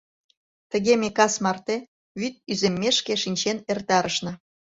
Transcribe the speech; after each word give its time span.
Тыге 0.71 0.93
ме 1.01 1.09
кас 1.17 1.33
марте, 1.43 1.75
вӱд 2.19 2.35
иземмешке, 2.51 3.13
шинчен 3.23 3.57
эртарышна. 3.71 4.33